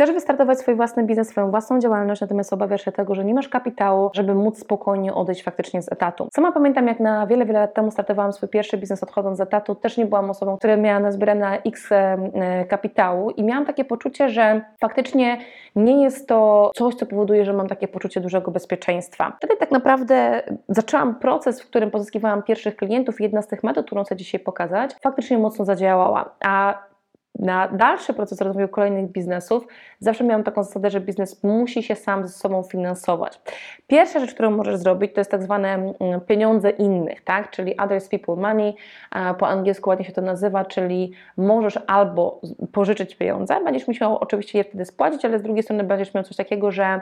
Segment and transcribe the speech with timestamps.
[0.00, 3.48] Chcesz wystartować swój własny biznes, swoją własną działalność, natomiast obawiasz się tego, że nie masz
[3.48, 6.28] kapitału, żeby móc spokojnie odejść faktycznie z etatu.
[6.34, 9.74] Sama pamiętam, jak na wiele, wiele lat temu startowałam swój pierwszy biznes odchodząc z etatu,
[9.74, 11.88] też nie byłam osobą, która miała nazbierane x
[12.68, 15.38] kapitału i miałam takie poczucie, że faktycznie
[15.76, 19.32] nie jest to coś, co powoduje, że mam takie poczucie dużego bezpieczeństwa.
[19.36, 23.86] Wtedy tak naprawdę zaczęłam proces, w którym pozyskiwałam pierwszych klientów i jedna z tych metod,
[23.86, 26.30] którą chcę dzisiaj pokazać, faktycznie mocno zadziałała.
[26.44, 26.78] A
[27.38, 29.66] na dalszy proces rozwoju kolejnych biznesów
[29.98, 33.40] zawsze miałam taką zasadę, że biznes musi się sam ze sobą finansować.
[33.86, 37.50] Pierwsza rzecz, którą możesz zrobić, to jest tak zwane mm, pieniądze innych, tak?
[37.50, 38.74] czyli others people money,
[39.38, 42.40] po angielsku ładnie się to nazywa, czyli możesz albo
[42.72, 46.36] pożyczyć pieniądze, będziesz musiał oczywiście je wtedy spłacić, ale z drugiej strony będziesz miał coś
[46.36, 47.00] takiego, że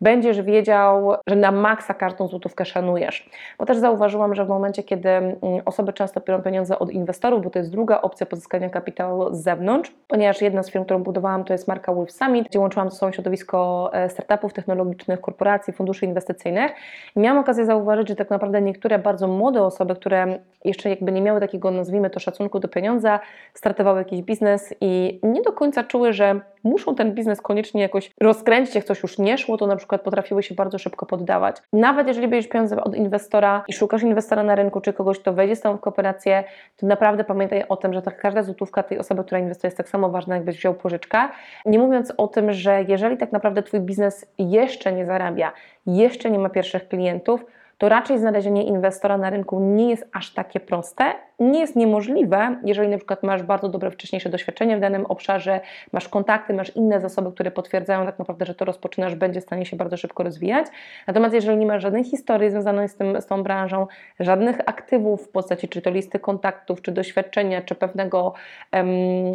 [0.00, 3.30] będziesz wiedział, że na maksa każdą złotówkę szanujesz.
[3.58, 7.50] Bo też zauważyłam, że w momencie, kiedy mm, osoby często biorą pieniądze od inwestorów, bo
[7.50, 11.52] to jest druga opcja pozyskania kapitału z zewnątrz, ponieważ jedna z firm, którą budowałam, to
[11.52, 16.72] jest marka Wolf Summit, gdzie łączyłam ze sobą środowisko e, startupów technologicznych, korporacji, funduszy inwestycyjnych.
[17.16, 21.22] I miałam okazję zauważyć, że tak naprawdę niektóre bardzo młode osoby, które jeszcze jakby nie
[21.22, 23.20] miały takiego, nazwijmy to, szacunku do pieniądza,
[23.54, 28.74] startowały jakiś biznes i nie do końca czuły, że muszą ten biznes koniecznie jakoś rozkręcić,
[28.74, 31.56] jak coś już nie szło, to na przykład potrafiły się bardzo szybko poddawać.
[31.72, 35.56] Nawet jeżeli bierzesz pieniądze od inwestora i szukasz inwestora na rynku, czy kogoś, kto wejdzie
[35.56, 36.44] z tobą w kooperację,
[36.76, 39.88] to naprawdę pamiętaj o tym, że tak każda złotówka tej osoby, która inwestuje jest tak
[39.88, 41.18] samo ważna, jakbyś wziął pożyczkę.
[41.66, 45.52] Nie mówiąc o tym, że jeżeli tak naprawdę twój biznes jeszcze nie zarabia,
[45.86, 47.44] jeszcze nie ma pierwszych klientów,
[47.78, 51.04] to raczej znalezienie inwestora na rynku nie jest aż takie proste.
[51.40, 55.60] Nie jest niemożliwe, jeżeli na przykład masz bardzo dobre wcześniejsze doświadczenie w danym obszarze,
[55.92, 59.66] masz kontakty, masz inne zasoby, które potwierdzają tak naprawdę, że to rozpoczynasz, będzie w stanie
[59.66, 60.66] się bardzo szybko rozwijać.
[61.06, 63.86] Natomiast jeżeli nie masz żadnej historii związanej z, tym, z tą branżą,
[64.20, 68.34] żadnych aktywów w postaci czy to listy kontaktów, czy doświadczenia, czy pewnego,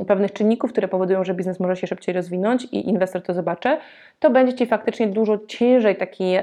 [0.07, 3.77] pewnych czynników, które powodują, że biznes może się szybciej rozwinąć i inwestor to zobaczy,
[4.19, 6.35] to będzie Ci faktycznie dużo ciężej taki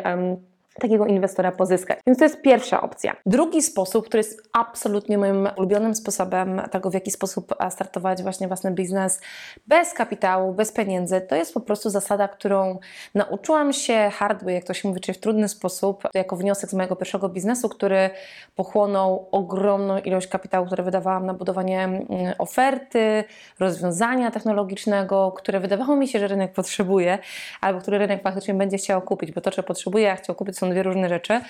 [0.74, 1.98] takiego inwestora pozyskać.
[2.06, 3.16] Więc to jest pierwsza opcja.
[3.26, 8.70] Drugi sposób, który jest absolutnie moim ulubionym sposobem tego, w jaki sposób startować właśnie własny
[8.70, 9.20] biznes
[9.66, 12.78] bez kapitału, bez pieniędzy, to jest po prostu zasada, którą
[13.14, 16.96] nauczyłam się hardware, jak to się mówi, czyli w trudny sposób, jako wniosek z mojego
[16.96, 18.10] pierwszego biznesu, który
[18.56, 22.06] pochłonął ogromną ilość kapitału, który wydawałam na budowanie mm,
[22.38, 23.24] oferty,
[23.58, 27.18] rozwiązania technologicznego, które wydawało mi się, że rynek potrzebuje,
[27.60, 30.70] albo który rynek faktycznie będzie chciał kupić, bo to, czy potrzebuje, a chciał kupić, są
[30.70, 31.40] dwie różne rzeczy.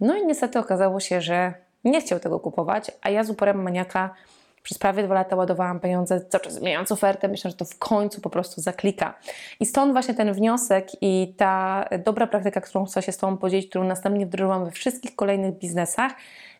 [0.00, 1.54] No i niestety okazało się, że
[1.84, 4.14] nie chciał tego kupować, a ja z uporem maniaka
[4.62, 8.20] przez prawie dwa lata ładowałam pieniądze, cały czas zmieniając ofertę, myślę, że to w końcu
[8.20, 9.14] po prostu zaklika.
[9.60, 13.68] I stąd właśnie ten wniosek i ta dobra praktyka, którą chcę się z Tobą podzielić,
[13.68, 16.12] którą następnie wdrożyłam we wszystkich kolejnych biznesach,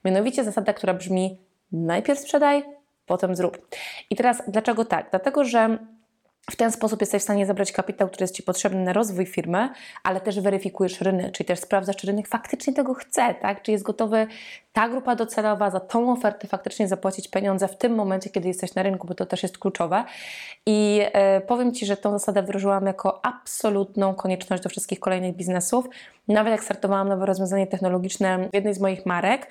[0.04, 1.38] mianowicie zasada, która brzmi
[1.72, 2.64] najpierw sprzedaj,
[3.06, 3.68] potem zrób.
[4.10, 5.10] I teraz dlaczego tak?
[5.10, 5.78] Dlatego, że
[6.50, 9.68] w ten sposób jesteś w stanie zabrać kapitał, który jest Ci potrzebny na rozwój firmy,
[10.02, 13.62] ale też weryfikujesz rynek, czyli też sprawdzasz, czy rynek faktycznie tego chce, tak?
[13.62, 14.26] czy jest gotowy
[14.72, 18.82] ta grupa docelowa za tą ofertę faktycznie zapłacić pieniądze w tym momencie, kiedy jesteś na
[18.82, 20.04] rynku, bo to też jest kluczowe.
[20.66, 25.88] I e, powiem Ci, że tą zasadę wdrożyłam jako absolutną konieczność do wszystkich kolejnych biznesów.
[26.28, 29.50] Nawet jak startowałam nowe rozwiązanie technologiczne w jednej z moich marek,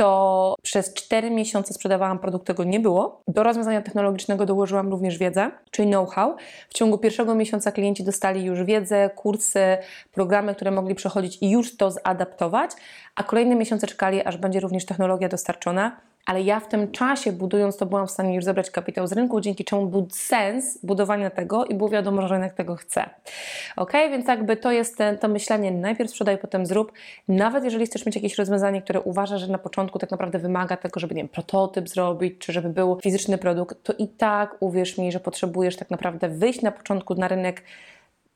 [0.00, 3.22] to przez 4 miesiące sprzedawałam produkt, tego nie było.
[3.28, 6.36] Do rozwiązania technologicznego dołożyłam również wiedzę, czyli know-how.
[6.68, 9.78] W ciągu pierwszego miesiąca klienci dostali już wiedzę, kursy,
[10.12, 12.70] programy, które mogli przechodzić i już to zaadaptować,
[13.16, 16.00] a kolejne miesiące czekali, aż będzie również technologia dostarczona
[16.30, 19.40] ale ja w tym czasie budując to byłam w stanie już zebrać kapitał z rynku,
[19.40, 23.10] dzięki czemu był sens budowania tego i było wiadomo, że rynek tego chce.
[23.76, 26.92] Ok, więc jakby to jest to myślenie najpierw sprzedaj, potem zrób.
[27.28, 31.00] Nawet jeżeli chcesz mieć jakieś rozwiązanie, które uważasz, że na początku tak naprawdę wymaga tego,
[31.00, 35.12] żeby nie wiem, prototyp zrobić, czy żeby był fizyczny produkt, to i tak uwierz mi,
[35.12, 37.62] że potrzebujesz tak naprawdę wyjść na początku na rynek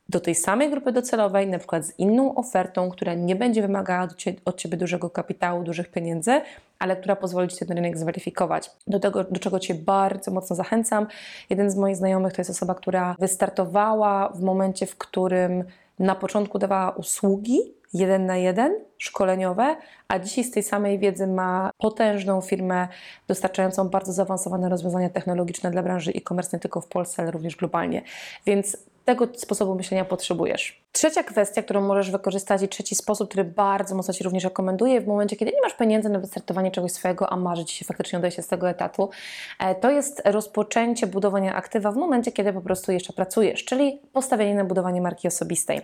[0.09, 4.09] do tej samej grupy docelowej, na przykład z inną ofertą, która nie będzie wymagała
[4.45, 6.41] od Ciebie dużego kapitału, dużych pieniędzy,
[6.79, 8.71] ale która pozwoli Ci ten rynek zweryfikować.
[8.87, 11.07] Do tego, do czego Cię bardzo mocno zachęcam.
[11.51, 15.65] Jeden z moich znajomych to jest osoba, która wystartowała w momencie, w którym
[15.99, 19.77] na początku dawała usługi jeden na jeden, szkoleniowe,
[20.09, 22.89] a dzisiaj z tej samej wiedzy ma potężną firmę
[23.29, 28.03] dostarczającą bardzo zaawansowane rozwiązania technologiczne dla branży e-commerce nie tylko w Polsce, ale również globalnie.
[28.47, 30.84] Więc tego sposobu myślenia potrzebujesz.
[30.95, 35.07] Trzecia kwestia, którą możesz wykorzystać i trzeci sposób, który bardzo mocno Ci również rekomenduję w
[35.07, 38.43] momencie, kiedy nie masz pieniędzy na wystartowanie czegoś swojego, a marzy Ci się faktycznie odejście
[38.43, 39.11] z tego etatu,
[39.59, 44.55] e, to jest rozpoczęcie budowania aktywa w momencie, kiedy po prostu jeszcze pracujesz, czyli postawienie
[44.55, 45.81] na budowanie marki osobistej.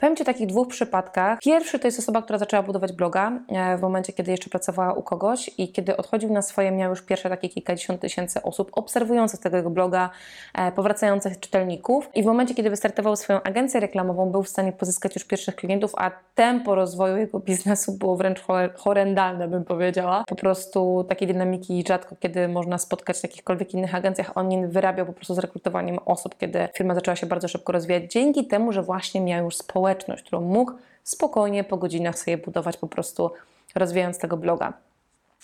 [0.00, 1.38] Powiem Ci o takich dwóch przypadkach.
[1.38, 5.02] Pierwszy to jest osoba, która zaczęła budować bloga e, w momencie, kiedy jeszcze pracowała u
[5.02, 9.70] kogoś i kiedy odchodził na swoje, miał już pierwsze takie kilkadziesiąt tysięcy osób obserwujących tego
[9.70, 10.10] bloga,
[10.54, 15.14] e, powracających czytelników i w momencie, kiedy wystartował swoją agencję reklamową, był w stanie pozyskać
[15.14, 18.44] już pierwszych klientów, a tempo rozwoju jego biznesu było wręcz
[18.76, 20.24] horrendalne, bym powiedziała.
[20.26, 24.36] Po prostu takiej dynamiki rzadko kiedy można spotkać w jakichkolwiek innych agencjach.
[24.36, 28.46] On wyrabiał po prostu z rekrutowaniem osób, kiedy firma zaczęła się bardzo szybko rozwijać, dzięki
[28.46, 30.72] temu, że właśnie miał już społeczność, którą mógł
[31.04, 33.30] spokojnie po godzinach sobie budować po prostu
[33.74, 34.72] rozwijając tego bloga.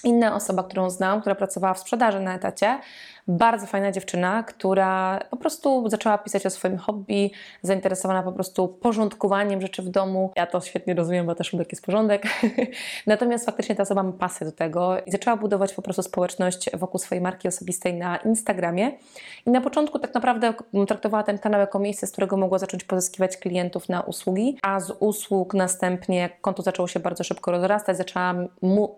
[0.04, 2.78] Inna osoba, którą znam, która pracowała w sprzedaży na etacie,
[3.30, 7.30] bardzo fajna dziewczyna, która po prostu zaczęła pisać o swoim hobby,
[7.62, 10.32] zainteresowana po prostu porządkowaniem rzeczy w domu.
[10.36, 12.22] Ja to świetnie rozumiem, bo też lubię jest porządek.
[13.06, 17.00] Natomiast faktycznie ta osoba ma pasję do tego i zaczęła budować po prostu społeczność wokół
[17.00, 18.92] swojej marki osobistej na Instagramie.
[19.46, 20.54] I na początku tak naprawdę
[20.88, 24.92] traktowała ten kanał jako miejsce, z którego mogła zacząć pozyskiwać klientów na usługi, a z
[25.00, 28.34] usług następnie konto zaczęło się bardzo szybko rozrastać, zaczęła,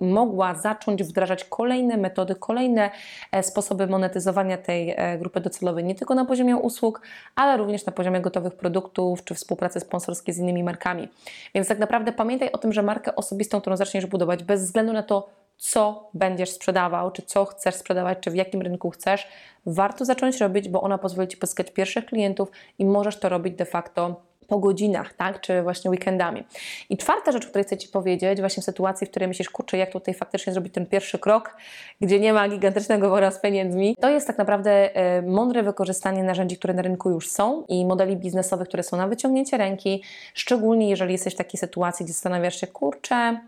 [0.00, 2.90] mogła zacząć wdrażać kolejne metody, kolejne
[3.32, 7.00] e, sposoby monetyzacji monetyzowania tej e, grupy docelowej nie tylko na poziomie usług,
[7.36, 11.08] ale również na poziomie gotowych produktów czy współpracy sponsorskiej z innymi markami.
[11.54, 15.02] Więc tak naprawdę pamiętaj o tym, że markę osobistą, którą zaczniesz budować, bez względu na
[15.02, 19.28] to, co będziesz sprzedawał, czy co chcesz sprzedawać, czy w jakim rynku chcesz,
[19.66, 23.64] warto zacząć robić, bo ona pozwoli Ci pozyskać pierwszych klientów i możesz to robić de
[23.64, 24.20] facto
[24.52, 26.44] po godzinach, tak, czy właśnie weekendami.
[26.90, 29.76] I czwarta rzecz, o której chcę Ci powiedzieć, właśnie w sytuacji, w której myślisz, kurczę,
[29.76, 31.56] jak tutaj faktycznie zrobić ten pierwszy krok,
[32.00, 36.56] gdzie nie ma gigantycznego wora z pieniędzmi, to jest tak naprawdę e, mądre wykorzystanie narzędzi,
[36.56, 40.02] które na rynku już są i modeli biznesowych, które są na wyciągnięcie ręki,
[40.34, 43.40] szczególnie jeżeli jesteś w takiej sytuacji, gdzie zastanawiasz się, kurczę,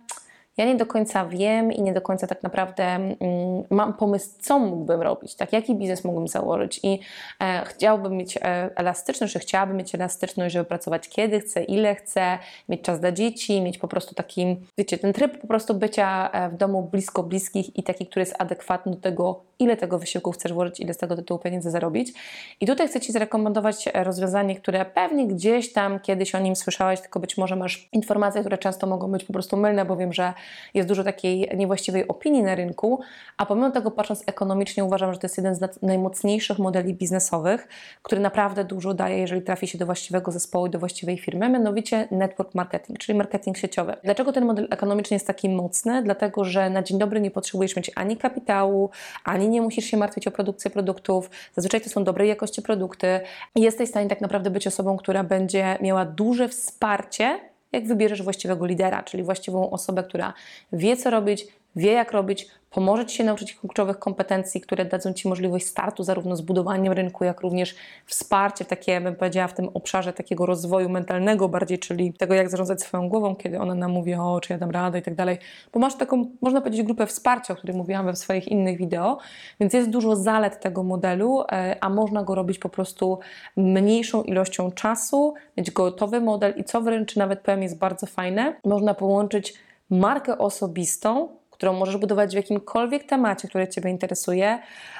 [0.56, 3.16] ja nie do końca wiem i nie do końca tak naprawdę mm,
[3.70, 7.00] mam pomysł, co mógłbym robić, tak, jaki biznes mógłbym założyć i
[7.40, 8.40] e, chciałbym mieć e,
[8.76, 13.78] elastyczność, chciałabym mieć elastyczność, żeby pracować kiedy chcę, ile chcę, mieć czas dla dzieci, mieć
[13.78, 17.82] po prostu taki, wiecie, ten tryb po prostu bycia e, w domu blisko bliskich i
[17.82, 21.40] taki, który jest adekwatny do tego, ile tego wysiłku chcesz włożyć, ile z tego tytułu
[21.40, 22.12] pieniędzy zarobić.
[22.60, 27.00] I tutaj chcę Ci zarekomendować e, rozwiązanie, które pewnie gdzieś tam kiedyś o nim słyszałaś,
[27.00, 30.32] tylko być może masz informacje, które często mogą być po prostu mylne, bo wiem, że
[30.75, 33.00] jest dużo takiej niewłaściwej opinii na rynku,
[33.37, 37.69] a pomimo tego patrząc ekonomicznie uważam, że to jest jeden z najmocniejszych modeli biznesowych,
[38.02, 42.55] który naprawdę dużo daje, jeżeli trafi się do właściwego zespołu do właściwej firmy, mianowicie network
[42.55, 43.96] marketing, czyli marketing sieciowy.
[44.05, 46.02] Dlaczego ten model ekonomiczny jest taki mocny?
[46.02, 48.91] Dlatego, że na dzień dobry nie potrzebujesz mieć ani kapitału,
[49.25, 51.31] ani nie musisz się martwić o produkcję produktów.
[51.55, 53.20] Zazwyczaj to są dobrej jakości produkty
[53.56, 57.41] jesteś w stanie tak naprawdę być osobą, która będzie miała duże wsparcie
[57.74, 60.32] jak wybierzesz właściwego lidera, czyli właściwą osobę, która
[60.72, 65.28] wie, co robić, wie, jak robić, pomoże Ci się nauczyć kluczowych kompetencji, które dadzą Ci
[65.28, 67.74] możliwość startu zarówno z budowaniem rynku, jak również
[68.06, 72.82] wsparcie takie, bym powiedziała, w tym obszarze takiego rozwoju mentalnego bardziej, czyli tego, jak zarządzać
[72.82, 75.38] swoją głową, kiedy ona nam mówi, o, czy ja dam radę i tak dalej,
[75.72, 79.18] bo masz taką, można powiedzieć, grupę wsparcia, o której mówiłam we swoich innych wideo,
[79.60, 83.18] więc jest dużo zalet tego modelu, e, a można go robić po prostu
[83.56, 88.94] mniejszą ilością czasu, mieć gotowy model i co wręcz nawet powiem jest bardzo fajne, można
[88.94, 89.54] połączyć
[89.90, 91.28] markę osobistą
[91.64, 94.58] którą możesz budować w jakimkolwiek temacie, który Ciebie interesuje,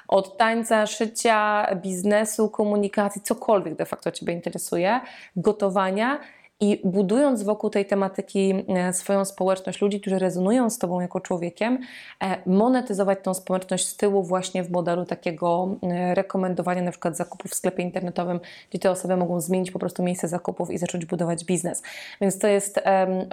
[0.09, 5.01] od tańca, szycia, biznesu, komunikacji, cokolwiek de facto Ciebie interesuje,
[5.37, 6.19] gotowania
[6.61, 11.79] i budując wokół tej tematyki e, swoją społeczność ludzi, którzy rezonują z Tobą jako człowiekiem,
[12.23, 17.51] e, monetyzować tą społeczność z tyłu właśnie w modelu takiego e, rekomendowania na przykład zakupów
[17.51, 21.45] w sklepie internetowym, gdzie te osoby mogą zmienić po prostu miejsce zakupów i zacząć budować
[21.45, 21.83] biznes.
[22.21, 22.81] Więc to jest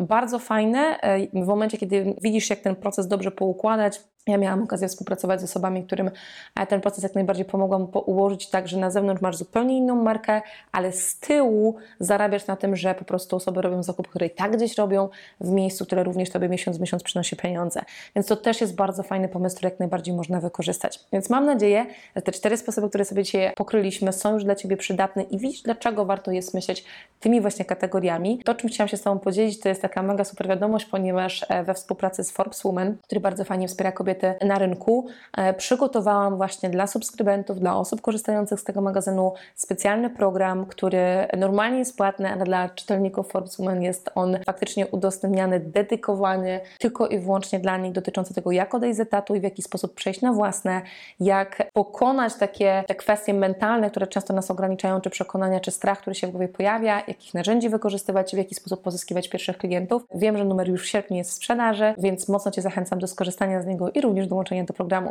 [0.02, 1.00] bardzo fajne
[1.34, 5.84] w momencie, kiedy widzisz, jak ten proces dobrze poukładać, ja miałam okazję współpracować z osobami,
[5.84, 6.12] którym
[6.56, 10.42] e, ten proces jak najbardziej pomogłam ułożyć tak, że na zewnątrz masz zupełnie inną markę,
[10.72, 14.58] ale z tyłu zarabiasz na tym, że po prostu osoby robią zakup, które i tak
[14.58, 15.10] gdzieś robią
[15.42, 17.82] w miejscu, które również Tobie miesiąc miesiąc przynosi pieniądze.
[18.16, 21.00] Więc to też jest bardzo fajny pomysł, który jak najbardziej można wykorzystać.
[21.14, 21.86] Więc mam nadzieję,
[22.16, 25.62] że te cztery sposoby, które sobie dzisiaj pokryliśmy, są już dla Ciebie przydatne i widzisz,
[25.62, 26.86] dlaczego warto jest myśleć
[27.20, 28.42] tymi właśnie kategoriami.
[28.46, 31.64] To, czym chciałam się z Tobą podzielić, to jest taka mega super wiadomość, ponieważ e,
[31.64, 36.38] we współpracy z Forbes Women, który bardzo fajnie wspiera kobiety, kobiety na rynku, e, przygotowałam
[36.38, 42.34] właśnie dla subskrybentów, dla osób korzystających z tego magazynu specjalny program, który normalnie jest płatny,
[42.34, 47.92] ale dla czytelników Forbes Woman jest on faktycznie udostępniany, dedykowany tylko i wyłącznie dla nich,
[47.92, 50.82] dotyczący tego, jak odejść z etatu i w jaki sposób przejść na własne,
[51.20, 56.16] jak pokonać takie te kwestie mentalne, które często nas ograniczają, czy przekonania, czy strach, który
[56.16, 60.04] się w głowie pojawia, jakich narzędzi wykorzystywać, w jaki sposób pozyskiwać pierwszych klientów.
[60.16, 63.62] Wiem, że numer już w sierpniu jest w sprzedaży, więc mocno Cię zachęcam do skorzystania
[63.62, 65.10] z niego i również dołączenia do programu.